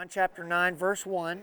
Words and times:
John 0.00 0.08
chapter 0.08 0.44
9, 0.44 0.76
verse 0.76 1.04
1. 1.04 1.42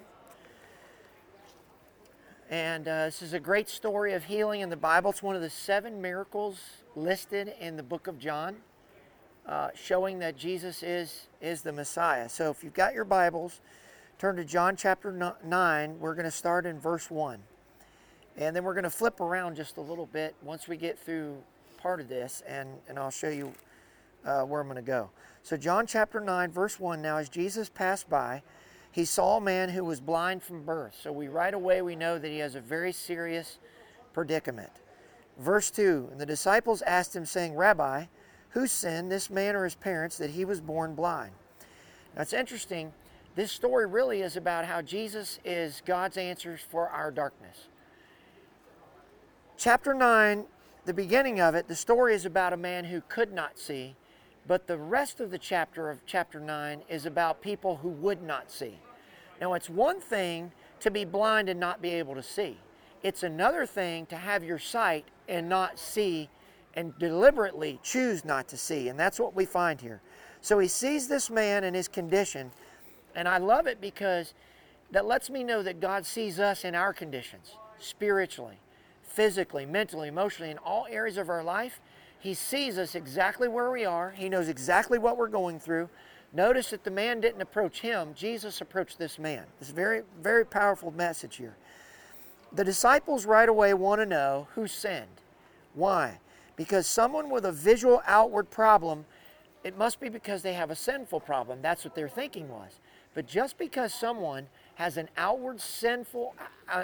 And 2.49 2.87
uh, 2.87 3.05
this 3.05 3.21
is 3.21 3.33
a 3.33 3.39
great 3.39 3.69
story 3.69 4.13
of 4.13 4.23
healing 4.23 4.61
in 4.61 4.71
the 4.71 4.75
Bible. 4.75 5.11
It's 5.11 5.21
one 5.21 5.35
of 5.35 5.43
the 5.43 5.49
seven 5.51 6.01
miracles 6.01 6.59
listed 6.95 7.53
in 7.59 7.77
the 7.77 7.83
book 7.83 8.07
of 8.07 8.17
John, 8.17 8.55
uh, 9.45 9.69
showing 9.75 10.17
that 10.19 10.37
Jesus 10.37 10.81
is, 10.81 11.27
is 11.39 11.61
the 11.61 11.71
Messiah. 11.71 12.29
So 12.29 12.49
if 12.49 12.63
you've 12.63 12.73
got 12.73 12.95
your 12.95 13.05
Bibles, 13.05 13.61
turn 14.17 14.35
to 14.37 14.43
John 14.43 14.75
chapter 14.75 15.35
9. 15.43 15.99
We're 15.99 16.15
going 16.15 16.25
to 16.25 16.31
start 16.31 16.65
in 16.65 16.79
verse 16.79 17.11
1. 17.11 17.37
And 18.37 18.55
then 18.55 18.63
we're 18.63 18.73
going 18.73 18.85
to 18.85 18.89
flip 18.89 19.19
around 19.19 19.55
just 19.55 19.77
a 19.77 19.81
little 19.81 20.07
bit 20.07 20.33
once 20.41 20.67
we 20.67 20.77
get 20.77 20.97
through 20.97 21.37
part 21.77 21.99
of 21.99 22.09
this, 22.09 22.41
and, 22.47 22.69
and 22.89 22.97
I'll 22.97 23.11
show 23.11 23.29
you 23.29 23.53
uh, 24.27 24.43
where 24.43 24.61
I'm 24.61 24.67
going 24.67 24.75
to 24.75 24.81
go. 24.83 25.09
So, 25.41 25.57
John 25.57 25.87
chapter 25.87 26.19
9, 26.19 26.51
verse 26.51 26.79
1 26.79 27.01
Now, 27.01 27.17
as 27.17 27.29
Jesus 27.29 27.69
passed 27.69 28.09
by, 28.09 28.43
he 28.97 29.05
saw 29.05 29.37
a 29.37 29.41
man 29.41 29.69
who 29.69 29.85
was 29.85 30.01
blind 30.01 30.41
from 30.41 30.63
birth. 30.63 30.97
So 31.01 31.11
we 31.11 31.27
right 31.27 31.53
away 31.53 31.83
we 31.83 31.95
know 31.95 32.17
that 32.17 32.31
he 32.31 32.39
has 32.39 32.55
a 32.55 32.61
very 32.61 32.91
serious 32.91 33.59
predicament. 34.11 34.71
Verse 35.37 35.69
2 35.69 36.09
And 36.11 36.19
the 36.19 36.25
disciples 36.25 36.81
asked 36.81 37.15
him, 37.15 37.23
saying, 37.23 37.53
Rabbi, 37.53 38.05
who 38.49 38.65
sinned, 38.65 39.11
this 39.11 39.29
man 39.29 39.55
or 39.55 39.65
his 39.65 39.75
parents, 39.75 40.17
that 40.17 40.31
he 40.31 40.45
was 40.45 40.61
born 40.61 40.95
blind? 40.95 41.31
Now 42.15 42.23
it's 42.23 42.33
interesting. 42.33 42.91
This 43.35 43.51
story 43.51 43.85
really 43.85 44.21
is 44.21 44.35
about 44.35 44.65
how 44.65 44.81
Jesus 44.81 45.37
is 45.45 45.83
God's 45.85 46.17
answers 46.17 46.61
for 46.67 46.89
our 46.89 47.11
darkness. 47.11 47.67
Chapter 49.57 49.93
9, 49.93 50.45
the 50.85 50.93
beginning 50.93 51.39
of 51.39 51.53
it, 51.53 51.67
the 51.67 51.75
story 51.75 52.15
is 52.15 52.25
about 52.25 52.51
a 52.51 52.57
man 52.57 52.85
who 52.85 53.01
could 53.01 53.31
not 53.31 53.59
see, 53.59 53.95
but 54.47 54.67
the 54.67 54.77
rest 54.77 55.19
of 55.19 55.31
the 55.31 55.37
chapter 55.37 55.89
of 55.89 56.05
chapter 56.05 56.39
9 56.39 56.81
is 56.89 57.05
about 57.05 57.41
people 57.41 57.77
who 57.77 57.89
would 57.89 58.23
not 58.23 58.49
see. 58.51 58.79
Now, 59.41 59.53
it's 59.53 59.69
one 59.69 59.99
thing 59.99 60.51
to 60.79 60.89
be 60.89 61.05
blind 61.05 61.49
and 61.49 61.59
not 61.59 61.81
be 61.81 61.89
able 61.89 62.15
to 62.15 62.23
see, 62.23 62.57
it's 63.03 63.23
another 63.23 63.65
thing 63.65 64.05
to 64.07 64.15
have 64.15 64.43
your 64.43 64.59
sight 64.59 65.05
and 65.27 65.47
not 65.47 65.77
see 65.79 66.29
and 66.73 66.97
deliberately 66.99 67.79
choose 67.83 68.23
not 68.23 68.47
to 68.47 68.57
see. 68.57 68.89
And 68.89 68.99
that's 68.99 69.19
what 69.19 69.35
we 69.35 69.45
find 69.45 69.81
here. 69.81 70.01
So 70.41 70.59
he 70.59 70.67
sees 70.67 71.07
this 71.07 71.29
man 71.29 71.63
in 71.63 71.73
his 71.73 71.87
condition, 71.87 72.51
and 73.15 73.27
I 73.27 73.37
love 73.37 73.67
it 73.67 73.81
because 73.81 74.33
that 74.91 75.05
lets 75.05 75.29
me 75.29 75.43
know 75.43 75.63
that 75.63 75.79
God 75.79 76.05
sees 76.05 76.39
us 76.39 76.63
in 76.63 76.75
our 76.75 76.93
conditions, 76.93 77.55
spiritually, 77.79 78.59
physically, 79.03 79.65
mentally, 79.65 80.07
emotionally, 80.07 80.51
in 80.51 80.57
all 80.59 80.85
areas 80.89 81.17
of 81.17 81.29
our 81.29 81.43
life. 81.43 81.81
He 82.19 82.33
sees 82.33 82.77
us 82.77 82.95
exactly 82.95 83.47
where 83.47 83.71
we 83.71 83.85
are. 83.85 84.11
He 84.11 84.29
knows 84.29 84.47
exactly 84.47 84.97
what 84.97 85.17
we're 85.17 85.27
going 85.27 85.59
through. 85.59 85.89
Notice 86.33 86.71
that 86.71 86.83
the 86.83 86.91
man 86.91 87.21
didn't 87.21 87.41
approach 87.41 87.81
him, 87.81 88.13
Jesus 88.13 88.59
approached 88.59 88.97
this 88.97 89.17
man. 89.17 89.45
This 89.59 89.69
very, 89.69 90.01
very 90.21 90.45
powerful 90.45 90.91
message 90.91 91.37
here. 91.37 91.55
The 92.51 92.63
disciples 92.63 93.25
right 93.25 93.47
away 93.47 93.73
want 93.73 94.01
to 94.01 94.05
know 94.05 94.47
who 94.55 94.67
sinned. 94.67 95.21
Why? 95.73 96.19
Because 96.55 96.87
someone 96.87 97.29
with 97.29 97.45
a 97.45 97.51
visual 97.51 98.01
outward 98.05 98.49
problem, 98.49 99.05
it 99.63 99.77
must 99.77 99.99
be 99.99 100.09
because 100.09 100.41
they 100.41 100.53
have 100.53 100.71
a 100.71 100.75
sinful 100.75 101.21
problem. 101.21 101.61
That's 101.61 101.83
what 101.83 101.95
their 101.95 102.09
thinking 102.09 102.49
was. 102.49 102.79
But 103.13 103.27
just 103.27 103.57
because 103.57 103.93
someone 103.93 104.47
has 104.75 104.97
an 104.97 105.09
outward 105.17 105.59
sinful, 105.59 106.35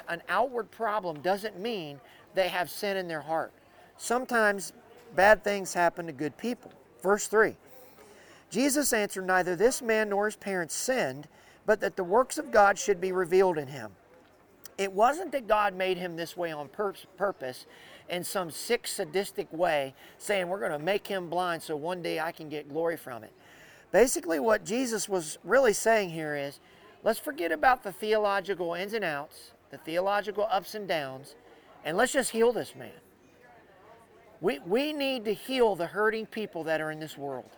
an 0.08 0.22
outward 0.30 0.72
problem 0.72 1.22
doesn't 1.22 1.59
mean 1.59 2.00
they 2.34 2.47
have 2.47 2.70
sin 2.70 2.97
in 2.97 3.08
their 3.08 3.22
heart. 3.22 3.52
Sometimes 3.97 4.73
bad 5.16 5.44
things 5.44 5.73
happen 5.73 6.06
to 6.08 6.11
good 6.11 6.38
people. 6.38 6.72
Verse 7.02 7.28
3 7.28 7.56
Jesus 8.50 8.94
answered, 8.94 9.25
Neither 9.25 9.56
this 9.56 9.81
man 9.81 10.09
nor 10.09 10.25
his 10.25 10.36
parents 10.36 10.75
sinned, 10.75 11.28
but 11.66 11.80
that 11.81 11.95
the 11.95 12.03
works 12.03 12.38
of 12.38 12.52
God 12.52 12.78
should 12.78 13.02
be 13.02 13.12
revealed 13.12 13.57
in 13.57 13.68
him. 13.68 13.91
It 14.78 14.91
wasn't 14.91 15.31
that 15.31 15.47
God 15.47 15.75
made 15.75 15.97
him 15.97 16.16
this 16.16 16.35
way 16.35 16.52
on 16.52 16.68
pur- 16.68 16.94
purpose 17.18 17.66
in 18.09 18.23
some 18.23 18.52
sick, 18.52 18.85
sadistic 18.88 19.52
way, 19.52 19.94
saying, 20.18 20.47
We're 20.47 20.59
going 20.59 20.72
to 20.72 20.79
make 20.79 21.07
him 21.07 21.29
blind 21.29 21.63
so 21.63 21.75
one 21.75 22.02
day 22.02 22.19
I 22.19 22.31
can 22.31 22.50
get 22.50 22.69
glory 22.69 22.97
from 22.97 23.23
it. 23.23 23.34
Basically, 23.91 24.40
what 24.40 24.66
Jesus 24.66 25.07
was 25.07 25.38
really 25.44 25.73
saying 25.73 26.09
here 26.09 26.35
is 26.35 26.59
let's 27.03 27.19
forget 27.19 27.52
about 27.52 27.84
the 27.84 27.91
theological 27.91 28.73
ins 28.73 28.94
and 28.94 29.03
outs, 29.03 29.52
the 29.69 29.78
theological 29.78 30.47
ups 30.52 30.75
and 30.75 30.88
downs, 30.88 31.35
and 31.85 31.97
let's 31.97 32.13
just 32.13 32.31
heal 32.31 32.52
this 32.52 32.75
man. 32.75 32.91
We, 34.44 34.59
we 34.66 34.92
need 34.92 35.24
to 35.24 35.34
heal 35.34 35.74
the 35.78 35.88
hurting 35.88 36.26
people 36.26 36.66
that 36.66 36.81
are 36.81 36.92
in 36.92 37.00
this 37.00 37.18
world. 37.18 37.50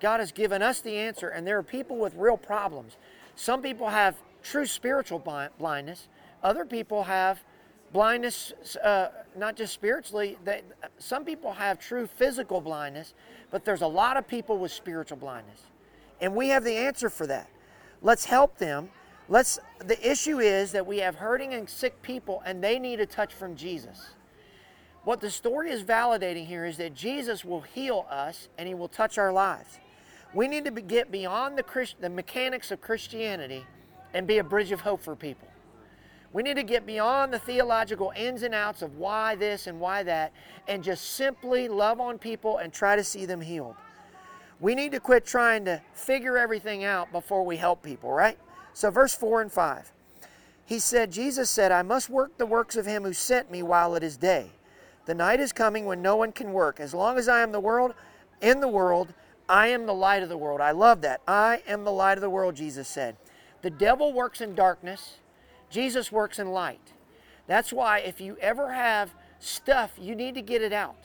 God 0.00 0.20
has 0.20 0.32
given 0.32 0.62
us 0.62 0.80
the 0.80 0.96
answer, 0.96 1.28
and 1.28 1.46
there 1.46 1.58
are 1.58 1.62
people 1.62 1.98
with 1.98 2.14
real 2.14 2.38
problems. 2.38 2.96
Some 3.36 3.60
people 3.60 3.90
have 3.90 4.16
true 4.42 4.64
spiritual 4.64 5.18
blindness, 5.58 6.08
other 6.42 6.64
people 6.64 7.02
have 7.02 7.44
blindness, 7.92 8.54
uh, 8.82 9.08
not 9.36 9.54
just 9.54 9.74
spiritually, 9.74 10.38
they, 10.46 10.62
some 10.96 11.26
people 11.26 11.52
have 11.52 11.78
true 11.78 12.06
physical 12.06 12.62
blindness, 12.62 13.12
but 13.50 13.66
there's 13.66 13.82
a 13.82 13.86
lot 13.86 14.16
of 14.16 14.26
people 14.26 14.56
with 14.56 14.72
spiritual 14.72 15.18
blindness. 15.18 15.60
And 16.22 16.34
we 16.34 16.48
have 16.48 16.64
the 16.64 16.74
answer 16.74 17.10
for 17.10 17.26
that. 17.26 17.50
Let's 18.00 18.24
help 18.24 18.56
them. 18.56 18.88
Let's 19.28 19.58
the 19.78 20.10
issue 20.10 20.38
is 20.38 20.72
that 20.72 20.86
we 20.86 20.98
have 20.98 21.16
hurting 21.16 21.52
and 21.52 21.68
sick 21.68 22.00
people 22.00 22.42
and 22.46 22.64
they 22.64 22.78
need 22.78 23.00
a 23.00 23.06
touch 23.06 23.34
from 23.34 23.56
Jesus. 23.56 24.14
What 25.04 25.20
the 25.20 25.30
story 25.30 25.70
is 25.70 25.82
validating 25.82 26.46
here 26.46 26.64
is 26.64 26.78
that 26.78 26.94
Jesus 26.94 27.44
will 27.44 27.60
heal 27.60 28.06
us 28.10 28.48
and 28.56 28.66
he 28.66 28.74
will 28.74 28.88
touch 28.88 29.18
our 29.18 29.32
lives. 29.32 29.78
We 30.32 30.48
need 30.48 30.64
to 30.64 30.72
be, 30.72 30.82
get 30.82 31.12
beyond 31.12 31.58
the, 31.58 31.62
Christ, 31.62 31.96
the 32.00 32.08
mechanics 32.08 32.70
of 32.70 32.80
Christianity 32.80 33.66
and 34.14 34.26
be 34.26 34.38
a 34.38 34.44
bridge 34.44 34.72
of 34.72 34.80
hope 34.80 35.02
for 35.02 35.14
people. 35.14 35.48
We 36.32 36.42
need 36.42 36.56
to 36.56 36.64
get 36.64 36.86
beyond 36.86 37.32
the 37.32 37.38
theological 37.38 38.12
ins 38.16 38.42
and 38.42 38.54
outs 38.54 38.82
of 38.82 38.96
why 38.96 39.36
this 39.36 39.66
and 39.66 39.78
why 39.78 40.02
that 40.02 40.32
and 40.66 40.82
just 40.82 41.12
simply 41.12 41.68
love 41.68 42.00
on 42.00 42.18
people 42.18 42.58
and 42.58 42.72
try 42.72 42.96
to 42.96 43.04
see 43.04 43.26
them 43.26 43.40
healed. 43.40 43.76
We 44.58 44.74
need 44.74 44.92
to 44.92 45.00
quit 45.00 45.26
trying 45.26 45.66
to 45.66 45.82
figure 45.92 46.38
everything 46.38 46.82
out 46.82 47.12
before 47.12 47.44
we 47.44 47.56
help 47.56 47.82
people, 47.82 48.10
right? 48.10 48.38
So, 48.72 48.90
verse 48.90 49.14
4 49.14 49.42
and 49.42 49.52
5. 49.52 49.92
He 50.66 50.78
said, 50.78 51.12
Jesus 51.12 51.50
said, 51.50 51.70
I 51.70 51.82
must 51.82 52.08
work 52.08 52.38
the 52.38 52.46
works 52.46 52.76
of 52.76 52.86
him 52.86 53.04
who 53.04 53.12
sent 53.12 53.50
me 53.50 53.62
while 53.62 53.94
it 53.94 54.02
is 54.02 54.16
day. 54.16 54.50
The 55.06 55.14
night 55.14 55.40
is 55.40 55.52
coming 55.52 55.84
when 55.84 56.00
no 56.00 56.16
one 56.16 56.32
can 56.32 56.52
work. 56.52 56.80
As 56.80 56.94
long 56.94 57.18
as 57.18 57.28
I 57.28 57.42
am 57.42 57.52
the 57.52 57.60
world, 57.60 57.94
in 58.40 58.60
the 58.60 58.68
world, 58.68 59.12
I 59.48 59.68
am 59.68 59.86
the 59.86 59.94
light 59.94 60.22
of 60.22 60.28
the 60.28 60.38
world. 60.38 60.60
I 60.60 60.70
love 60.70 61.02
that. 61.02 61.20
I 61.28 61.62
am 61.66 61.84
the 61.84 61.92
light 61.92 62.16
of 62.16 62.22
the 62.22 62.30
world, 62.30 62.56
Jesus 62.56 62.88
said. 62.88 63.16
The 63.62 63.70
devil 63.70 64.12
works 64.12 64.40
in 64.40 64.54
darkness, 64.54 65.18
Jesus 65.70 66.12
works 66.12 66.38
in 66.38 66.50
light. 66.50 66.92
That's 67.46 67.72
why 67.72 67.98
if 67.98 68.20
you 68.20 68.36
ever 68.40 68.72
have 68.72 69.14
stuff, 69.38 69.92
you 70.00 70.14
need 70.14 70.34
to 70.34 70.42
get 70.42 70.62
it 70.62 70.72
out. 70.72 70.96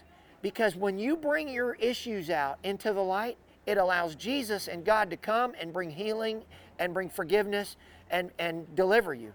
Because 0.42 0.76
when 0.76 0.98
you 0.98 1.18
bring 1.18 1.50
your 1.50 1.74
issues 1.76 2.30
out 2.30 2.60
into 2.64 2.94
the 2.94 3.04
light, 3.04 3.38
it 3.66 3.78
allows 3.78 4.16
Jesus 4.16 4.68
and 4.68 4.86
God 4.86 5.10
to 5.10 5.18
come 5.18 5.54
and 5.60 5.74
bring 5.74 5.92
healing 5.92 6.44
and 6.80 6.94
bring 6.94 7.10
forgiveness 7.10 7.76
and, 8.10 8.32
and 8.40 8.74
deliver 8.76 9.14
you. 9.14 9.34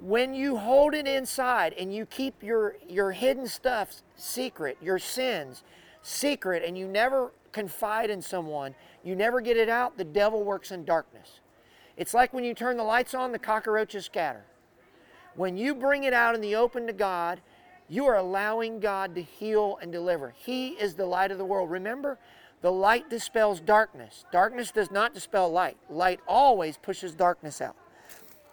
When 0.00 0.32
you 0.32 0.56
hold 0.56 0.94
it 0.94 1.08
inside 1.08 1.74
and 1.78 1.92
you 1.92 2.06
keep 2.06 2.42
your, 2.42 2.76
your 2.88 3.10
hidden 3.10 3.46
stuff 3.46 4.02
secret, 4.14 4.78
your 4.80 4.98
sins 4.98 5.64
secret, 6.02 6.62
and 6.64 6.78
you 6.78 6.86
never 6.86 7.32
confide 7.52 8.08
in 8.08 8.22
someone, 8.22 8.74
you 9.02 9.16
never 9.16 9.40
get 9.40 9.56
it 9.56 9.68
out, 9.68 9.98
the 9.98 10.04
devil 10.04 10.44
works 10.44 10.70
in 10.70 10.84
darkness. 10.84 11.40
It's 11.96 12.14
like 12.14 12.32
when 12.32 12.44
you 12.44 12.54
turn 12.54 12.76
the 12.76 12.84
lights 12.84 13.12
on, 13.12 13.32
the 13.32 13.38
cockroaches 13.38 14.04
scatter. 14.04 14.44
When 15.34 15.56
you 15.56 15.74
bring 15.74 16.04
it 16.04 16.12
out 16.12 16.34
in 16.34 16.40
the 16.40 16.54
open 16.54 16.86
to 16.86 16.92
God, 16.92 17.40
you 17.88 18.06
are 18.06 18.16
allowing 18.16 18.80
God 18.80 19.14
to 19.16 19.22
heal 19.22 19.78
and 19.82 19.90
deliver. 19.90 20.32
He 20.36 20.70
is 20.70 20.94
the 20.94 21.06
light 21.06 21.32
of 21.32 21.38
the 21.38 21.44
world. 21.44 21.70
Remember, 21.70 22.18
the 22.60 22.70
light 22.70 23.08
dispels 23.08 23.60
darkness. 23.60 24.24
Darkness 24.30 24.70
does 24.70 24.90
not 24.90 25.14
dispel 25.14 25.50
light. 25.50 25.76
Light 25.88 26.20
always 26.26 26.76
pushes 26.76 27.14
darkness 27.14 27.60
out. 27.60 27.76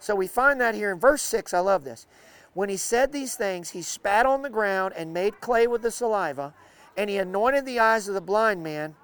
So 0.06 0.14
we 0.14 0.28
find 0.28 0.60
that 0.60 0.76
here 0.76 0.92
in 0.92 1.00
verse 1.00 1.20
6. 1.22 1.52
I 1.52 1.58
love 1.58 1.82
this. 1.82 2.06
When 2.54 2.68
he 2.68 2.76
said 2.76 3.10
these 3.10 3.34
things, 3.34 3.70
he 3.70 3.82
spat 3.82 4.24
on 4.24 4.42
the 4.42 4.48
ground 4.48 4.94
and 4.96 5.12
made 5.12 5.40
clay 5.40 5.66
with 5.66 5.82
the 5.82 5.90
saliva 5.90 6.54
and 6.96 7.10
he 7.10 7.18
anointed 7.18 7.66
the 7.66 7.80
eyes 7.80 8.06
of 8.06 8.14
the 8.14 8.20
blind 8.20 8.62
man 8.62 8.94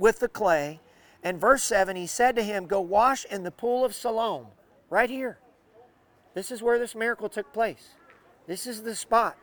with 0.00 0.18
the 0.18 0.26
clay. 0.28 0.80
And 1.22 1.40
verse 1.40 1.62
7, 1.62 1.94
he 1.94 2.08
said 2.08 2.34
to 2.34 2.42
him, 2.42 2.66
Go 2.66 2.80
wash 2.80 3.24
in 3.26 3.44
the 3.44 3.52
pool 3.52 3.84
of 3.84 3.94
Siloam, 3.94 4.48
right 4.90 5.08
here. 5.08 5.38
This 6.34 6.50
is 6.50 6.60
where 6.60 6.80
this 6.80 6.96
miracle 6.96 7.28
took 7.28 7.52
place. 7.52 7.90
This 8.48 8.66
is 8.66 8.82
the 8.82 8.96
spot, 8.96 9.36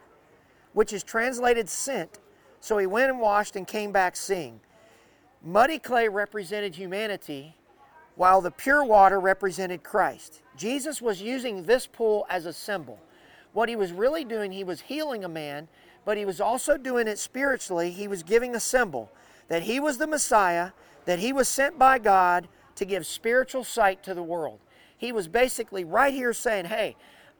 which 0.73 0.91
is 0.91 1.01
translated 1.01 1.69
sent. 1.69 2.19
So 2.59 2.77
he 2.77 2.87
went 2.87 3.09
and 3.09 3.21
washed 3.21 3.55
and 3.55 3.65
came 3.65 3.93
back 3.93 4.17
seeing. 4.17 4.59
Muddy 5.41 5.79
clay 5.79 6.09
represented 6.09 6.75
humanity, 6.75 7.55
while 8.15 8.41
the 8.41 8.51
pure 8.51 8.83
water 8.83 9.19
represented 9.19 9.83
Christ. 9.83 10.41
Jesus 10.55 11.01
was 11.01 11.21
using 11.21 11.63
this 11.63 11.87
pool 11.87 12.25
as 12.29 12.45
a 12.45 12.53
symbol. 12.53 12.99
What 13.53 13.69
he 13.69 13.75
was 13.75 13.91
really 13.91 14.23
doing, 14.23 14.51
he 14.51 14.63
was 14.63 14.81
healing 14.81 15.23
a 15.23 15.29
man 15.29 15.67
but 16.05 16.17
he 16.17 16.25
was 16.25 16.41
also 16.41 16.77
doing 16.77 17.07
it 17.07 17.19
spiritually. 17.19 17.91
He 17.91 18.07
was 18.07 18.23
giving 18.23 18.55
a 18.55 18.59
symbol 18.59 19.11
that 19.47 19.63
he 19.63 19.79
was 19.79 19.97
the 19.97 20.07
Messiah, 20.07 20.71
that 21.05 21.19
he 21.19 21.33
was 21.33 21.47
sent 21.47 21.77
by 21.77 21.99
God 21.99 22.47
to 22.75 22.85
give 22.85 23.05
spiritual 23.05 23.63
sight 23.63 24.03
to 24.03 24.13
the 24.13 24.23
world. 24.23 24.59
He 24.97 25.11
was 25.11 25.27
basically 25.27 25.83
right 25.83 26.13
here 26.13 26.33
saying, 26.33 26.65
Hey, 26.65 26.95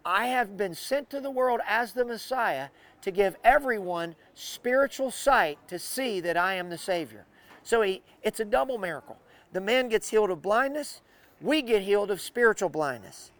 I 0.06 0.28
have 0.28 0.58
been 0.58 0.75
sent 0.75 1.10
to 1.12 1.22
the 1.22 1.31
world 1.31 1.62
as 1.68 1.94
the 1.94 2.06
Messiah 2.06 2.70
to 3.02 3.12
give 3.12 3.36
everyone 3.44 4.16
spiritual 4.34 5.12
sight 5.12 5.58
to 5.70 5.80
see 5.80 6.20
that 6.20 6.38
I 6.38 6.56
am 6.56 6.70
the 6.70 6.78
Savior. 6.78 7.25
So 7.64 7.81
he, 7.81 8.02
it's 8.22 8.42
a 8.42 8.46
double 8.46 8.78
miracle. 8.78 9.18
The 9.53 9.61
man 9.61 9.88
gets 9.88 10.09
healed 10.09 10.31
of 10.31 10.41
blindness, 10.41 11.01
we 11.39 11.61
get 11.61 11.83
healed 11.83 12.11
of 12.11 12.19
spiritual 12.19 12.69
blindness. 12.69 13.31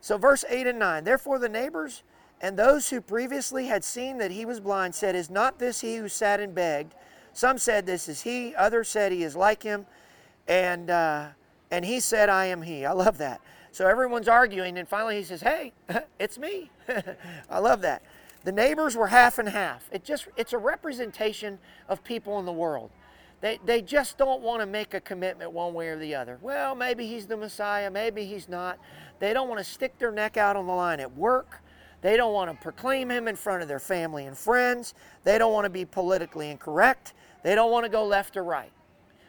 So, 0.00 0.18
verse 0.18 0.44
8 0.48 0.66
and 0.66 0.78
9 0.78 1.04
Therefore, 1.04 1.38
the 1.38 1.48
neighbors 1.48 2.02
and 2.40 2.58
those 2.58 2.90
who 2.90 3.00
previously 3.00 3.66
had 3.66 3.84
seen 3.84 4.18
that 4.18 4.30
he 4.30 4.44
was 4.44 4.60
blind 4.60 4.94
said, 4.94 5.14
Is 5.14 5.30
not 5.30 5.58
this 5.58 5.80
he 5.80 5.96
who 5.96 6.08
sat 6.08 6.40
and 6.40 6.54
begged? 6.54 6.94
Some 7.32 7.56
said, 7.56 7.86
This 7.86 8.08
is 8.08 8.22
he. 8.22 8.54
Others 8.54 8.88
said, 8.88 9.12
He 9.12 9.22
is 9.22 9.34
like 9.34 9.62
him. 9.62 9.86
And, 10.46 10.90
uh, 10.90 11.28
and 11.70 11.84
he 11.84 12.00
said, 12.00 12.28
I 12.28 12.46
am 12.46 12.60
he. 12.60 12.84
I 12.84 12.92
love 12.92 13.16
that. 13.18 13.40
So 13.72 13.86
everyone's 13.88 14.28
arguing, 14.28 14.76
and 14.76 14.86
finally 14.86 15.16
he 15.16 15.24
says, 15.24 15.40
Hey, 15.40 15.72
it's 16.18 16.38
me. 16.38 16.70
I 17.50 17.58
love 17.60 17.80
that. 17.80 18.02
The 18.44 18.52
neighbors 18.52 18.94
were 18.94 19.06
half 19.06 19.38
and 19.38 19.48
half. 19.48 19.88
It 19.90 20.04
just, 20.04 20.28
it's 20.36 20.52
a 20.52 20.58
representation 20.58 21.58
of 21.88 22.04
people 22.04 22.38
in 22.38 22.44
the 22.44 22.52
world. 22.52 22.90
They, 23.44 23.60
they 23.62 23.82
just 23.82 24.16
don't 24.16 24.40
want 24.40 24.62
to 24.62 24.66
make 24.66 24.94
a 24.94 25.00
commitment 25.02 25.52
one 25.52 25.74
way 25.74 25.88
or 25.88 25.98
the 25.98 26.14
other. 26.14 26.38
Well, 26.40 26.74
maybe 26.74 27.06
he's 27.06 27.26
the 27.26 27.36
Messiah, 27.36 27.90
maybe 27.90 28.24
he's 28.24 28.48
not. 28.48 28.78
They 29.18 29.34
don't 29.34 29.50
want 29.50 29.58
to 29.58 29.70
stick 29.70 29.98
their 29.98 30.10
neck 30.10 30.38
out 30.38 30.56
on 30.56 30.66
the 30.66 30.72
line 30.72 30.98
at 30.98 31.14
work. 31.14 31.60
They 32.00 32.16
don't 32.16 32.32
want 32.32 32.50
to 32.50 32.56
proclaim 32.56 33.10
him 33.10 33.28
in 33.28 33.36
front 33.36 33.60
of 33.60 33.68
their 33.68 33.78
family 33.78 34.24
and 34.24 34.34
friends. 34.34 34.94
They 35.24 35.36
don't 35.36 35.52
want 35.52 35.66
to 35.66 35.70
be 35.70 35.84
politically 35.84 36.48
incorrect. 36.48 37.12
They 37.42 37.54
don't 37.54 37.70
want 37.70 37.84
to 37.84 37.90
go 37.90 38.06
left 38.06 38.34
or 38.38 38.44
right. 38.44 38.72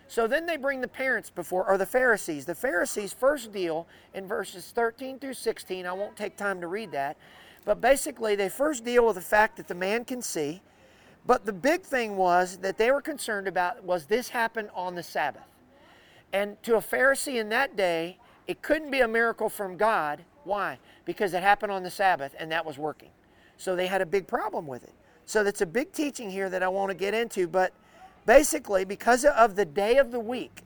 So 0.08 0.28
then 0.28 0.46
they 0.46 0.56
bring 0.56 0.80
the 0.80 0.88
parents 0.88 1.30
before, 1.30 1.68
or 1.68 1.78
the 1.78 1.86
Pharisees. 1.86 2.46
The 2.46 2.56
Pharisees 2.56 3.12
first 3.12 3.52
deal 3.52 3.86
in 4.14 4.28
verses 4.28 4.72
13 4.74 5.20
through 5.20 5.34
16. 5.34 5.86
I 5.86 5.92
won't 5.92 6.16
take 6.16 6.38
time 6.38 6.62
to 6.62 6.68
read 6.68 6.94
that. 6.94 7.18
But 7.66 7.82
basically, 7.82 8.38
they 8.38 8.48
first 8.48 8.86
deal 8.86 9.06
with 9.08 9.16
the 9.16 9.22
fact 9.22 9.58
that 9.58 9.68
the 9.68 9.76
man 9.76 10.06
can 10.06 10.22
see. 10.22 10.62
But 11.28 11.46
the 11.46 11.54
big 11.54 11.82
thing 11.82 12.18
was 12.18 12.58
that 12.58 12.78
they 12.78 12.92
were 12.92 13.02
concerned 13.02 13.48
about 13.48 13.84
was 13.84 14.06
this 14.06 14.30
happened 14.30 14.70
on 14.76 14.96
the 14.96 15.04
Sabbath. 15.04 15.48
And 16.32 16.62
to 16.64 16.76
a 16.76 16.82
Pharisee 16.82 17.40
in 17.40 17.50
that 17.50 17.76
day, 17.76 18.20
it 18.48 18.62
couldn't 18.62 18.92
be 18.92 19.00
a 19.00 19.08
miracle 19.08 19.50
from 19.50 19.78
God. 19.78 20.24
Why? 20.44 20.78
Because 21.06 21.34
it 21.34 21.42
happened 21.42 21.72
on 21.72 21.84
the 21.84 21.90
Sabbath 21.90 22.36
and 22.40 22.52
that 22.52 22.66
was 22.66 22.78
working. 22.78 23.10
So 23.58 23.76
they 23.76 23.88
had 23.88 24.02
a 24.02 24.06
big 24.06 24.28
problem 24.28 24.68
with 24.68 24.84
it. 24.84 24.94
So 25.26 25.44
that's 25.44 25.62
a 25.62 25.66
big 25.66 25.92
teaching 25.92 26.30
here 26.30 26.50
that 26.50 26.62
I 26.62 26.68
want 26.68 26.92
to 26.92 26.96
get 26.96 27.14
into. 27.14 27.48
But 27.48 27.74
basically, 28.26 28.86
because 28.86 29.26
of 29.26 29.56
the 29.56 29.66
day 29.66 29.98
of 29.98 30.12
the 30.12 30.20
week, 30.20 30.62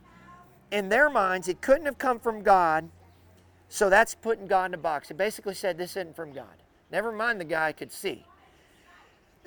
in 0.72 0.90
their 0.90 1.10
minds, 1.10 1.48
it 1.48 1.62
couldn't 1.62 1.86
have 1.86 1.98
come 1.98 2.20
from 2.20 2.42
God. 2.42 2.90
So 3.70 3.90
that's 3.90 4.16
putting 4.16 4.48
God 4.48 4.66
in 4.66 4.74
a 4.74 4.78
box. 4.78 5.10
It 5.12 5.18
basically 5.18 5.54
said 5.54 5.78
this 5.78 5.92
isn't 5.92 6.16
from 6.16 6.34
God. 6.34 6.64
Never 6.92 7.12
mind 7.12 7.40
the 7.40 7.46
guy 7.46 7.72
could 7.72 7.92
see. 7.92 8.26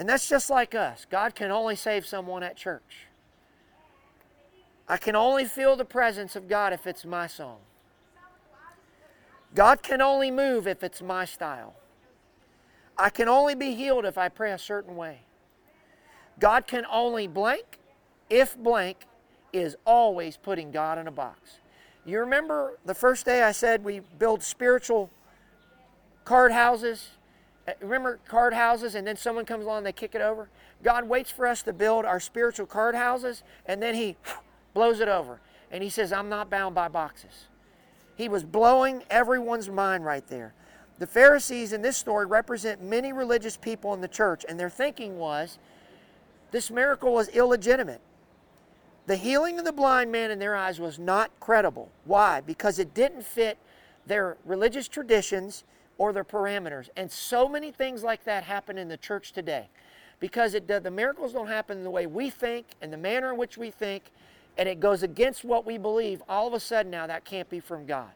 And 0.02 0.08
that's 0.08 0.28
just 0.28 0.50
like 0.50 0.74
us. 0.74 1.06
God 1.08 1.36
can 1.36 1.52
only 1.52 1.76
save 1.76 2.04
someone 2.04 2.42
at 2.42 2.56
church. 2.56 3.06
I 4.88 4.96
can 4.96 5.14
only 5.14 5.44
feel 5.44 5.76
the 5.76 5.84
presence 5.84 6.34
of 6.34 6.48
God 6.48 6.72
if 6.72 6.88
it's 6.88 7.04
my 7.04 7.28
song. 7.28 7.58
God 9.54 9.80
can 9.80 10.02
only 10.02 10.32
move 10.32 10.66
if 10.66 10.82
it's 10.82 11.02
my 11.02 11.24
style. 11.24 11.74
I 12.98 13.10
can 13.10 13.28
only 13.28 13.54
be 13.54 13.76
healed 13.76 14.04
if 14.04 14.18
I 14.18 14.28
pray 14.28 14.50
a 14.50 14.58
certain 14.58 14.96
way. 14.96 15.20
God 16.40 16.66
can 16.66 16.84
only 16.90 17.28
blank 17.28 17.78
if 18.28 18.58
blank 18.58 19.06
is 19.52 19.76
always 19.86 20.36
putting 20.36 20.72
God 20.72 20.98
in 20.98 21.06
a 21.06 21.12
box. 21.12 21.60
You 22.04 22.18
remember 22.18 22.76
the 22.84 22.94
first 22.96 23.24
day 23.24 23.44
I 23.44 23.52
said 23.52 23.84
we 23.84 24.00
build 24.18 24.42
spiritual 24.42 25.10
card 26.24 26.50
houses? 26.50 27.10
Uh, 27.66 27.72
remember 27.80 28.18
card 28.26 28.54
houses 28.54 28.94
and 28.94 29.06
then 29.06 29.16
someone 29.16 29.44
comes 29.44 29.64
along 29.64 29.78
and 29.78 29.86
they 29.86 29.92
kick 29.92 30.14
it 30.14 30.20
over? 30.20 30.48
God 30.82 31.08
waits 31.08 31.30
for 31.30 31.46
us 31.46 31.62
to 31.62 31.72
build 31.72 32.04
our 32.04 32.18
spiritual 32.18 32.66
card 32.66 32.94
houses 32.94 33.42
and 33.66 33.82
then 33.82 33.94
He 33.94 34.16
blows 34.74 35.00
it 35.00 35.08
over. 35.08 35.40
And 35.70 35.82
He 35.82 35.88
says, 35.88 36.12
I'm 36.12 36.28
not 36.28 36.50
bound 36.50 36.74
by 36.74 36.88
boxes. 36.88 37.46
He 38.16 38.28
was 38.28 38.44
blowing 38.44 39.02
everyone's 39.10 39.68
mind 39.68 40.04
right 40.04 40.26
there. 40.28 40.54
The 40.98 41.06
Pharisees 41.06 41.72
in 41.72 41.82
this 41.82 41.96
story 41.96 42.26
represent 42.26 42.82
many 42.82 43.12
religious 43.12 43.56
people 43.56 43.94
in 43.94 44.00
the 44.00 44.08
church, 44.08 44.44
and 44.48 44.60
their 44.60 44.70
thinking 44.70 45.18
was 45.18 45.58
this 46.52 46.70
miracle 46.70 47.14
was 47.14 47.28
illegitimate. 47.28 48.00
The 49.06 49.16
healing 49.16 49.58
of 49.58 49.64
the 49.64 49.72
blind 49.72 50.12
man 50.12 50.30
in 50.30 50.38
their 50.38 50.54
eyes 50.54 50.78
was 50.78 50.98
not 50.98 51.30
credible. 51.40 51.90
Why? 52.04 52.40
Because 52.40 52.78
it 52.78 52.94
didn't 52.94 53.24
fit 53.24 53.58
their 54.06 54.36
religious 54.44 54.86
traditions 54.86 55.64
or 56.02 56.12
their 56.12 56.24
parameters. 56.24 56.88
And 56.96 57.08
so 57.12 57.48
many 57.48 57.70
things 57.70 58.02
like 58.02 58.24
that 58.24 58.42
happen 58.42 58.76
in 58.76 58.88
the 58.88 58.96
church 58.96 59.30
today. 59.30 59.68
Because 60.18 60.52
it, 60.52 60.66
the 60.66 60.90
miracles 60.90 61.32
don't 61.32 61.46
happen 61.46 61.84
the 61.84 61.90
way 61.90 62.08
we 62.08 62.28
think 62.28 62.66
and 62.80 62.92
the 62.92 62.96
manner 62.96 63.30
in 63.30 63.38
which 63.38 63.56
we 63.56 63.70
think, 63.70 64.10
and 64.58 64.68
it 64.68 64.80
goes 64.80 65.04
against 65.04 65.44
what 65.44 65.64
we 65.64 65.78
believe, 65.78 66.20
all 66.28 66.48
of 66.48 66.54
a 66.54 66.60
sudden 66.60 66.90
now 66.90 67.06
that 67.06 67.24
can't 67.24 67.48
be 67.48 67.60
from 67.60 67.86
God. 67.86 68.10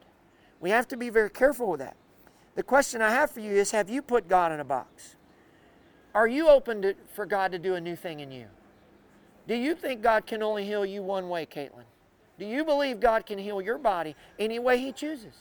We 0.61 0.71
have 0.71 0.88
to 0.88 0.97
be 0.97 1.11
very 1.11 1.31
careful 1.31 1.71
with 1.71 1.79
that. 1.79 1.97
The 2.56 2.65
question 2.65 3.03
I 3.03 3.11
have 3.11 3.31
for 3.31 3.38
you 3.38 3.53
is 3.53 3.71
have 3.71 3.89
you 3.89 4.03
put 4.03 4.27
God 4.27 4.50
in 4.50 4.59
a 4.59 4.65
box? 4.65 5.15
Are 6.12 6.27
you 6.27 6.49
open 6.49 6.82
to, 6.82 6.94
for 7.15 7.25
God 7.25 7.53
to 7.53 7.59
do 7.61 7.77
a 7.77 7.81
new 7.81 7.94
thing 7.94 8.19
in 8.19 8.32
you? 8.32 8.47
Do 9.47 9.55
you 9.55 9.77
think 9.77 10.03
God 10.03 10.27
can 10.27 10.43
only 10.43 10.65
heal 10.65 10.85
you 10.85 11.05
one 11.05 11.29
way, 11.29 11.47
Caitlin? 11.47 11.85
Do 12.37 12.47
you 12.47 12.65
believe 12.65 12.99
God 12.99 13.27
can 13.27 13.39
heal 13.39 13.62
your 13.62 13.79
body 13.79 14.17
any 14.41 14.59
way 14.59 14.79
He 14.79 14.91
chooses? 14.91 15.35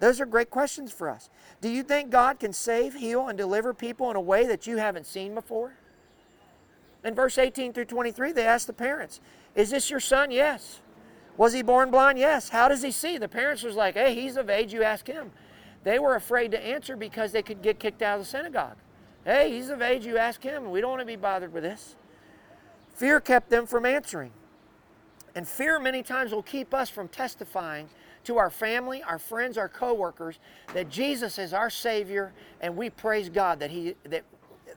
Those 0.00 0.20
are 0.20 0.26
great 0.26 0.50
questions 0.50 0.92
for 0.92 1.08
us. 1.08 1.28
Do 1.60 1.68
you 1.68 1.82
think 1.82 2.10
God 2.10 2.38
can 2.38 2.52
save, 2.52 2.94
heal, 2.94 3.28
and 3.28 3.36
deliver 3.36 3.74
people 3.74 4.10
in 4.10 4.16
a 4.16 4.20
way 4.20 4.46
that 4.46 4.66
you 4.66 4.76
haven't 4.76 5.06
seen 5.06 5.34
before? 5.34 5.74
In 7.04 7.14
verse 7.14 7.38
18 7.38 7.72
through 7.72 7.86
23, 7.86 8.32
they 8.32 8.46
ask 8.46 8.66
the 8.66 8.72
parents, 8.72 9.20
Is 9.54 9.70
this 9.70 9.90
your 9.90 10.00
son? 10.00 10.30
Yes. 10.30 10.80
Was 11.36 11.52
he 11.52 11.62
born 11.62 11.90
blind? 11.90 12.18
Yes. 12.18 12.48
How 12.48 12.68
does 12.68 12.82
he 12.82 12.90
see? 12.90 13.18
The 13.18 13.28
parents 13.28 13.62
was 13.62 13.74
like, 13.74 13.94
Hey, 13.94 14.14
he's 14.14 14.36
of 14.36 14.50
age, 14.50 14.72
you 14.72 14.82
ask 14.82 15.06
him. 15.06 15.30
They 15.84 15.98
were 15.98 16.16
afraid 16.16 16.50
to 16.52 16.64
answer 16.64 16.96
because 16.96 17.32
they 17.32 17.42
could 17.42 17.62
get 17.62 17.78
kicked 17.78 18.02
out 18.02 18.18
of 18.18 18.24
the 18.24 18.30
synagogue. 18.30 18.76
Hey, 19.24 19.52
he's 19.52 19.68
of 19.68 19.82
age, 19.82 20.06
you 20.06 20.18
ask 20.18 20.42
him. 20.42 20.70
We 20.70 20.80
don't 20.80 20.90
want 20.90 21.02
to 21.02 21.06
be 21.06 21.16
bothered 21.16 21.52
with 21.52 21.62
this. 21.62 21.96
Fear 22.94 23.20
kept 23.20 23.50
them 23.50 23.66
from 23.66 23.86
answering. 23.86 24.32
And 25.34 25.46
fear 25.46 25.78
many 25.78 26.02
times 26.02 26.32
will 26.32 26.42
keep 26.42 26.74
us 26.74 26.90
from 26.90 27.08
testifying 27.08 27.88
to 28.28 28.36
our 28.36 28.50
family, 28.50 29.02
our 29.02 29.18
friends, 29.18 29.56
our 29.56 29.70
coworkers 29.70 30.38
that 30.74 30.90
Jesus 30.90 31.38
is 31.38 31.54
our 31.54 31.70
Savior 31.70 32.34
and 32.60 32.76
we 32.76 32.90
praise 32.90 33.30
God 33.30 33.58
that, 33.60 33.70
he, 33.70 33.94
that, 34.04 34.22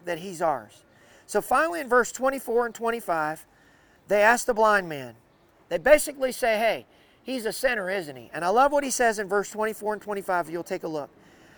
that 0.06 0.20
He's 0.20 0.42
ours. 0.42 0.86
So 1.28 1.42
finally, 1.42 1.82
in 1.82 1.90
verse 1.90 2.14
24 2.14 2.68
and 2.68 2.76
25, 2.76 3.46
they 4.08 4.22
ask 4.22 4.46
the 4.46 4.54
blind 4.54 4.88
man. 4.88 5.16
They 5.68 5.78
basically 5.78 6.32
say, 6.32 6.58
Hey, 6.58 6.86
he's 7.24 7.46
a 7.46 7.52
sinner, 7.52 7.90
isn't 7.90 8.16
he? 8.16 8.30
And 8.34 8.46
I 8.46 8.50
love 8.50 8.72
what 8.72 8.86
he 8.86 8.90
says 8.90 9.20
in 9.20 9.28
verse 9.28 9.50
24 9.52 9.94
and 9.94 10.02
25. 10.02 10.50
You'll 10.50 10.64
take 10.64 10.84
a 10.84 10.88
look. 10.88 11.10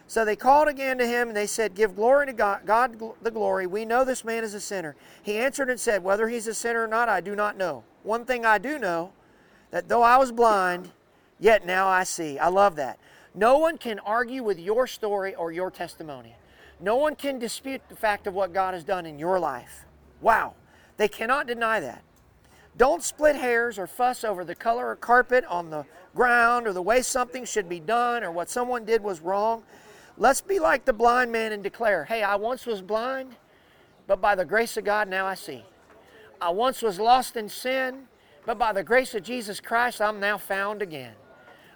So 0.07 0.25
they 0.25 0.35
called 0.35 0.69
again 0.69 0.97
to 0.97 1.05
him 1.05 1.27
and 1.27 1.37
they 1.37 1.47
said, 1.47 1.75
Give 1.75 1.95
glory 1.95 2.25
to 2.25 2.33
God, 2.33 2.61
God 2.65 2.99
the 3.21 3.31
glory. 3.31 3.67
We 3.67 3.85
know 3.85 4.03
this 4.03 4.25
man 4.25 4.43
is 4.43 4.55
a 4.55 4.59
sinner. 4.59 4.95
He 5.21 5.37
answered 5.37 5.69
and 5.69 5.79
said, 5.79 6.03
Whether 6.03 6.27
he's 6.27 6.47
a 6.47 6.55
sinner 6.55 6.85
or 6.85 6.87
not, 6.87 7.07
I 7.07 7.21
do 7.21 7.35
not 7.35 7.55
know. 7.55 7.83
One 8.01 8.25
thing 8.25 8.45
I 8.45 8.57
do 8.57 8.79
know, 8.79 9.13
that 9.69 9.87
though 9.87 10.03
I 10.03 10.17
was 10.17 10.31
blind, 10.31 10.89
yet 11.43 11.65
now 11.65 11.87
I 11.87 12.05
see. 12.05 12.39
I 12.39 12.47
love 12.47 12.77
that. 12.77 12.97
No 13.35 13.57
one 13.57 13.77
can 13.77 13.99
argue 13.99 14.43
with 14.43 14.59
your 14.59 14.87
story 14.87 15.35
or 15.35 15.51
your 15.51 15.69
testimony. 15.69 16.35
No 16.79 16.95
one 16.95 17.15
can 17.15 17.37
dispute 17.37 17.81
the 17.89 17.95
fact 17.95 18.27
of 18.27 18.33
what 18.33 18.53
God 18.53 18.73
has 18.73 18.83
done 18.83 19.05
in 19.05 19.19
your 19.19 19.39
life. 19.39 19.85
Wow. 20.21 20.53
They 20.97 21.07
cannot 21.07 21.47
deny 21.47 21.79
that. 21.81 22.03
Don't 22.77 23.03
split 23.03 23.35
hairs 23.35 23.77
or 23.77 23.87
fuss 23.87 24.23
over 24.23 24.45
the 24.45 24.55
color 24.55 24.91
of 24.91 25.01
carpet 25.01 25.43
on 25.45 25.69
the 25.69 25.85
ground 26.15 26.65
or 26.65 26.73
the 26.73 26.81
way 26.81 27.01
something 27.01 27.45
should 27.45 27.67
be 27.67 27.79
done 27.79 28.23
or 28.23 28.31
what 28.31 28.49
someone 28.49 28.85
did 28.85 29.03
was 29.03 29.19
wrong. 29.19 29.63
Let's 30.17 30.41
be 30.41 30.59
like 30.59 30.85
the 30.85 30.93
blind 30.93 31.31
man 31.31 31.51
and 31.51 31.61
declare, 31.61 32.05
hey, 32.05 32.23
I 32.23 32.35
once 32.35 32.65
was 32.65 32.81
blind, 32.81 33.35
but 34.07 34.21
by 34.21 34.35
the 34.35 34.45
grace 34.45 34.77
of 34.77 34.85
God, 34.85 35.07
now 35.07 35.25
I 35.25 35.35
see. 35.35 35.63
I 36.39 36.49
once 36.49 36.81
was 36.81 36.99
lost 36.99 37.35
in 37.35 37.49
sin, 37.49 38.07
but 38.45 38.57
by 38.57 38.73
the 38.73 38.83
grace 38.83 39.13
of 39.15 39.23
Jesus 39.23 39.59
Christ, 39.59 40.01
I'm 40.01 40.19
now 40.19 40.37
found 40.37 40.81
again. 40.81 41.13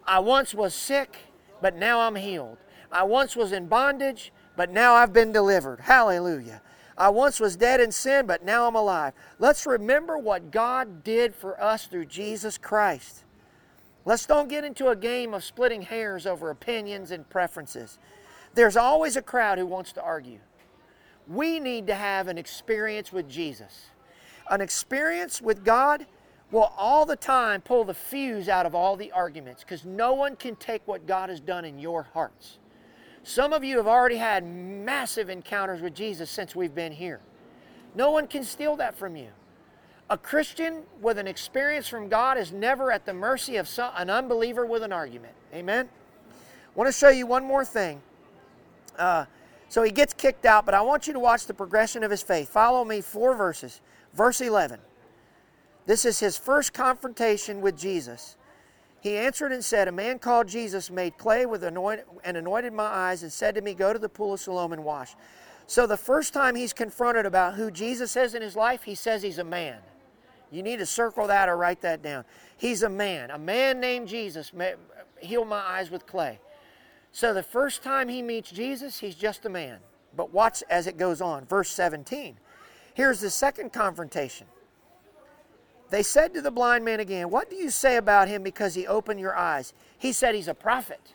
I 0.07 0.19
once 0.19 0.53
was 0.53 0.73
sick, 0.73 1.17
but 1.61 1.75
now 1.75 1.99
I'm 1.99 2.15
healed. 2.15 2.57
I 2.91 3.03
once 3.03 3.35
was 3.35 3.51
in 3.51 3.67
bondage, 3.67 4.31
but 4.55 4.71
now 4.71 4.93
I've 4.93 5.11
been 5.11 5.33
delivered. 5.33 5.81
Hallelujah. 5.81 6.61
I 6.97 7.09
once 7.09 7.39
was 7.39 7.55
dead 7.55 7.79
in 7.79 7.91
sin, 7.91 8.25
but 8.25 8.43
now 8.43 8.67
I'm 8.67 8.75
alive. 8.75 9.13
Let's 9.37 9.65
remember 9.67 10.17
what 10.17 10.49
God 10.49 11.03
did 11.03 11.35
for 11.35 11.61
us 11.61 11.85
through 11.85 12.05
Jesus 12.05 12.57
Christ. 12.57 13.23
Let's 14.05 14.25
don't 14.25 14.47
get 14.47 14.63
into 14.63 14.87
a 14.87 14.95
game 14.95 15.33
of 15.33 15.43
splitting 15.43 15.81
hairs 15.81 16.25
over 16.25 16.49
opinions 16.49 17.11
and 17.11 17.29
preferences. 17.29 17.99
There's 18.55 18.77
always 18.77 19.17
a 19.17 19.21
crowd 19.21 19.57
who 19.57 19.65
wants 19.65 19.91
to 19.93 20.01
argue. 20.01 20.39
We 21.27 21.59
need 21.59 21.87
to 21.87 21.95
have 21.95 22.29
an 22.29 22.37
experience 22.37 23.11
with 23.11 23.29
Jesus, 23.29 23.87
an 24.49 24.61
experience 24.61 25.41
with 25.41 25.65
God 25.65 26.05
will 26.51 26.71
all 26.77 27.05
the 27.05 27.15
time 27.15 27.61
pull 27.61 27.83
the 27.83 27.93
fuse 27.93 28.47
out 28.47 28.65
of 28.65 28.73
all 28.73 28.95
the 28.95 29.11
arguments 29.11 29.63
because 29.63 29.83
no 29.83 30.13
one 30.13 30.35
can 30.35 30.55
take 30.55 30.81
what 30.87 31.05
God 31.05 31.29
has 31.29 31.39
done 31.39 31.65
in 31.65 31.77
your 31.77 32.03
hearts. 32.13 32.57
Some 33.23 33.51
of 33.51 33.63
you 33.63 33.77
have 33.77 33.87
already 33.87 34.15
had 34.15 34.45
massive 34.45 35.29
encounters 35.29 35.81
with 35.81 35.93
Jesus 35.93 36.29
since 36.29 36.55
we've 36.55 36.73
been 36.73 36.93
here. 36.93 37.19
No 37.95 38.11
one 38.11 38.27
can 38.27 38.43
steal 38.43 38.77
that 38.77 38.97
from 38.97 39.17
you. 39.17 39.27
A 40.09 40.17
Christian 40.17 40.83
with 41.01 41.17
an 41.17 41.27
experience 41.27 41.89
from 41.89 42.07
God 42.07 42.37
is 42.37 42.53
never 42.53 42.91
at 42.93 43.05
the 43.05 43.13
mercy 43.13 43.57
of 43.57 43.67
some, 43.67 43.91
an 43.97 44.09
unbeliever 44.09 44.65
with 44.65 44.83
an 44.83 44.93
argument. 44.93 45.33
Amen? 45.53 45.89
I 46.29 46.33
want 46.75 46.87
to 46.87 46.97
show 46.97 47.09
you 47.09 47.25
one 47.25 47.43
more 47.43 47.65
thing. 47.65 48.01
Uh, 48.97 49.25
so 49.67 49.83
he 49.83 49.91
gets 49.91 50.13
kicked 50.13 50.45
out, 50.45 50.65
but 50.65 50.73
I 50.73 50.81
want 50.81 51.07
you 51.07 51.13
to 51.13 51.19
watch 51.19 51.45
the 51.45 51.53
progression 51.53 52.03
of 52.03 52.11
his 52.11 52.21
faith. 52.21 52.47
Follow 52.47 52.85
me, 52.85 53.01
four 53.01 53.35
verses. 53.35 53.81
Verse 54.13 54.39
11. 54.39 54.79
This 55.87 56.03
is 56.03 56.19
his 56.19 56.37
first 56.37 56.73
confrontation 56.73 57.61
with 57.61 57.77
Jesus. 57.77 58.35
He 58.99 59.15
answered 59.15 59.53
and 59.53 59.63
said, 59.63 59.87
A 59.87 59.91
man 59.91 60.19
called 60.19 60.49
Jesus 60.49 60.91
made 60.91 61.17
clay 61.17 61.45
with 61.45 61.63
anoint, 61.63 62.01
and 62.25 62.35
anointed 62.35 62.73
my 62.73 62.83
eyes 62.83 63.23
and 63.23 63.31
said 63.31 63.55
to 63.55 63.61
me, 63.61 63.73
Go 63.73 63.93
to 63.93 63.99
the 63.99 64.09
pool 64.09 64.33
of 64.33 64.41
Siloam 64.41 64.73
and 64.73 64.83
wash. 64.83 65.15
So 65.65 65.87
the 65.87 65.97
first 65.97 66.33
time 66.33 66.55
he's 66.55 66.73
confronted 66.73 67.25
about 67.25 67.55
who 67.55 67.71
Jesus 67.71 68.17
is 68.17 68.35
in 68.35 68.41
his 68.41 68.55
life, 68.55 68.83
he 68.83 68.95
says 68.95 69.23
he's 69.23 69.37
a 69.37 69.45
man. 69.45 69.79
You 70.51 70.61
need 70.61 70.79
to 70.79 70.85
circle 70.85 71.27
that 71.27 71.47
or 71.47 71.55
write 71.55 71.81
that 71.81 72.01
down. 72.01 72.25
He's 72.57 72.83
a 72.83 72.89
man. 72.89 73.31
A 73.31 73.37
man 73.37 73.79
named 73.79 74.09
Jesus 74.09 74.51
healed 75.19 75.47
my 75.47 75.59
eyes 75.59 75.89
with 75.89 76.05
clay. 76.05 76.39
So 77.13 77.33
the 77.33 77.43
first 77.43 77.81
time 77.81 78.09
he 78.09 78.21
meets 78.21 78.51
Jesus, 78.51 78.99
he's 78.99 79.15
just 79.15 79.45
a 79.45 79.49
man. 79.49 79.79
But 80.15 80.33
watch 80.33 80.63
as 80.69 80.87
it 80.87 80.97
goes 80.97 81.21
on. 81.21 81.45
Verse 81.45 81.69
17. 81.69 82.37
Here's 82.93 83.21
the 83.21 83.29
second 83.29 83.71
confrontation. 83.71 84.47
They 85.89 86.03
said 86.03 86.33
to 86.33 86.41
the 86.41 86.51
blind 86.51 86.83
man 86.83 86.99
again, 86.99 87.29
What 87.29 87.49
do 87.49 87.55
you 87.55 87.69
say 87.69 87.97
about 87.97 88.27
him 88.27 88.43
because 88.43 88.75
he 88.75 88.85
opened 88.85 89.19
your 89.19 89.35
eyes? 89.35 89.73
He 89.97 90.11
said 90.11 90.35
he's 90.35 90.47
a 90.47 90.53
prophet. 90.53 91.13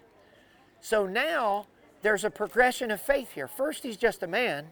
So 0.81 1.07
now 1.07 1.67
there's 2.03 2.25
a 2.25 2.31
progression 2.31 2.91
of 2.91 3.01
faith 3.01 3.33
here. 3.33 3.47
First, 3.47 3.83
he's 3.83 3.97
just 3.97 4.23
a 4.23 4.27
man. 4.27 4.67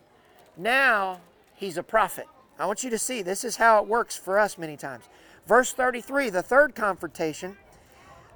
Now 0.56 1.20
he's 1.54 1.76
a 1.76 1.82
prophet. 1.82 2.26
I 2.58 2.66
want 2.66 2.84
you 2.84 2.90
to 2.90 2.98
see 2.98 3.22
this 3.22 3.44
is 3.44 3.56
how 3.56 3.82
it 3.82 3.88
works 3.88 4.16
for 4.16 4.38
us 4.38 4.58
many 4.58 4.76
times. 4.76 5.04
Verse 5.46 5.72
33, 5.72 6.30
the 6.30 6.42
third 6.42 6.74
confrontation, 6.74 7.56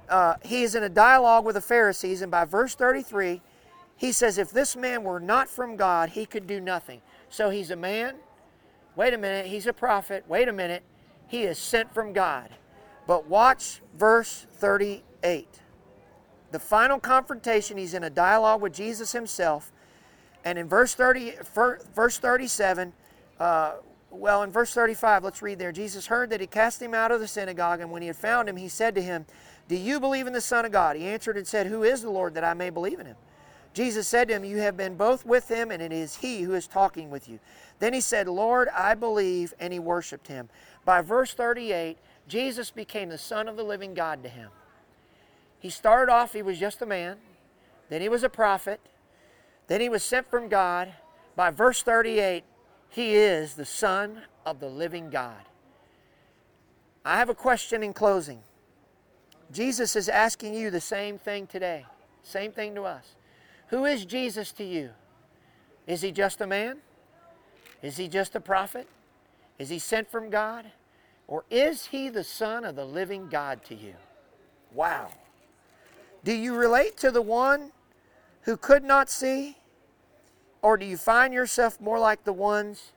uh, 0.09 0.35
he 0.43 0.63
is 0.63 0.75
in 0.75 0.83
a 0.83 0.89
dialogue 0.89 1.45
with 1.45 1.55
the 1.55 1.61
Pharisees, 1.61 2.21
and 2.21 2.31
by 2.31 2.45
verse 2.45 2.75
33, 2.75 3.41
he 3.97 4.11
says, 4.11 4.37
If 4.37 4.51
this 4.51 4.75
man 4.75 5.03
were 5.03 5.19
not 5.19 5.47
from 5.47 5.75
God, 5.75 6.09
he 6.09 6.25
could 6.25 6.47
do 6.47 6.59
nothing. 6.59 7.01
So 7.29 7.49
he's 7.49 7.71
a 7.71 7.75
man. 7.75 8.15
Wait 8.95 9.13
a 9.13 9.17
minute, 9.17 9.47
he's 9.47 9.67
a 9.67 9.73
prophet. 9.73 10.23
Wait 10.27 10.47
a 10.47 10.53
minute, 10.53 10.83
he 11.27 11.43
is 11.43 11.57
sent 11.57 11.93
from 11.93 12.13
God. 12.13 12.49
But 13.07 13.27
watch 13.27 13.81
verse 13.97 14.45
38. 14.53 15.47
The 16.51 16.59
final 16.59 16.99
confrontation, 16.99 17.77
he's 17.77 17.93
in 17.93 18.03
a 18.03 18.09
dialogue 18.09 18.61
with 18.61 18.73
Jesus 18.73 19.11
himself. 19.11 19.71
And 20.43 20.57
in 20.57 20.67
verse 20.67 20.93
30, 20.93 21.33
verse 21.93 22.17
37, 22.17 22.93
uh, 23.39 23.73
well, 24.11 24.43
in 24.43 24.51
verse 24.51 24.73
35, 24.73 25.23
let's 25.23 25.41
read 25.41 25.59
there. 25.59 25.71
Jesus 25.71 26.07
heard 26.07 26.29
that 26.29 26.39
he 26.39 26.47
cast 26.47 26.81
him 26.81 26.93
out 26.93 27.11
of 27.11 27.19
the 27.19 27.27
synagogue, 27.27 27.81
and 27.81 27.91
when 27.91 28.01
he 28.01 28.07
had 28.07 28.15
found 28.15 28.47
him, 28.47 28.55
he 28.55 28.69
said 28.69 28.95
to 28.95 29.01
him, 29.01 29.25
Do 29.67 29.75
you 29.75 29.99
believe 29.99 30.27
in 30.27 30.33
the 30.33 30.41
Son 30.41 30.63
of 30.63 30.71
God? 30.71 30.95
He 30.95 31.05
answered 31.05 31.35
and 31.35 31.45
said, 31.45 31.67
Who 31.67 31.83
is 31.83 32.01
the 32.01 32.09
Lord 32.09 32.35
that 32.35 32.43
I 32.43 32.53
may 32.53 32.69
believe 32.69 32.99
in 32.99 33.07
him? 33.07 33.17
Jesus 33.75 34.07
said 34.07 34.29
to 34.29 34.35
him, 34.35 34.45
You 34.45 34.57
have 34.59 34.77
been 34.77 34.95
both 34.95 35.25
with 35.25 35.49
him, 35.49 35.69
and 35.69 35.81
it 35.83 35.91
is 35.91 36.15
he 36.15 36.43
who 36.43 36.53
is 36.53 36.65
talking 36.65 37.09
with 37.11 37.27
you. 37.27 37.39
Then 37.79 37.93
he 37.93 37.99
said, 37.99 38.29
Lord, 38.29 38.69
I 38.69 38.95
believe, 38.95 39.53
and 39.59 39.73
he 39.73 39.79
worshiped 39.79 40.27
him. 40.27 40.47
By 40.85 41.01
verse 41.01 41.33
38, 41.33 41.97
Jesus 42.29 42.71
became 42.71 43.09
the 43.09 43.17
Son 43.17 43.49
of 43.49 43.57
the 43.57 43.63
living 43.63 43.93
God 43.93 44.23
to 44.23 44.29
him. 44.29 44.49
He 45.59 45.69
started 45.69 46.09
off, 46.09 46.31
he 46.31 46.41
was 46.41 46.57
just 46.57 46.81
a 46.81 46.85
man, 46.85 47.17
then 47.89 47.99
he 47.99 48.07
was 48.07 48.23
a 48.23 48.29
prophet, 48.29 48.79
then 49.67 49.81
he 49.81 49.89
was 49.89 50.03
sent 50.03 50.25
from 50.29 50.47
God. 50.47 50.93
By 51.35 51.51
verse 51.51 51.83
38, 51.83 52.45
he 52.87 53.13
is 53.13 53.55
the 53.55 53.65
Son 53.65 54.21
of 54.45 54.61
the 54.61 54.69
living 54.69 55.09
God. 55.09 55.43
I 57.03 57.17
have 57.17 57.27
a 57.29 57.35
question 57.35 57.83
in 57.83 57.91
closing. 57.91 58.39
Jesus 59.51 59.97
is 59.97 60.07
asking 60.07 60.53
you 60.53 60.71
the 60.71 60.79
same 60.79 61.17
thing 61.17 61.45
today, 61.45 61.85
same 62.23 62.53
thing 62.53 62.73
to 62.75 62.83
us. 62.83 63.15
Who 63.67 63.85
is 63.85 64.05
Jesus 64.05 64.51
to 64.53 64.63
you? 64.63 64.91
Is 65.87 66.01
he 66.01 66.11
just 66.11 66.41
a 66.41 66.47
man? 66.47 66.77
Is 67.81 67.97
he 67.97 68.07
just 68.07 68.35
a 68.35 68.39
prophet? 68.39 68.87
Is 69.59 69.69
he 69.69 69.79
sent 69.79 70.09
from 70.09 70.29
God? 70.29 70.65
Or 71.27 71.45
is 71.49 71.87
he 71.87 72.09
the 72.09 72.23
Son 72.23 72.65
of 72.65 72.75
the 72.75 72.85
living 72.85 73.29
God 73.29 73.63
to 73.65 73.75
you? 73.75 73.95
Wow. 74.73 75.09
Do 76.23 76.33
you 76.33 76.55
relate 76.55 76.97
to 76.97 77.11
the 77.11 77.21
one 77.21 77.71
who 78.41 78.57
could 78.57 78.83
not 78.83 79.09
see? 79.09 79.57
Or 80.61 80.77
do 80.77 80.85
you 80.85 80.97
find 80.97 81.33
yourself 81.33 81.79
more 81.79 81.99
like 81.99 82.23
the 82.23 82.33
ones 82.33 82.91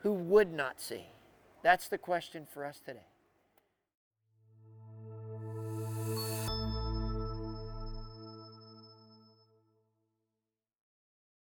who 0.00 0.12
would 0.12 0.52
not 0.52 0.80
see? 0.80 1.06
That's 1.62 1.88
the 1.88 1.98
question 1.98 2.46
for 2.50 2.64
us 2.64 2.80
today. 2.84 3.07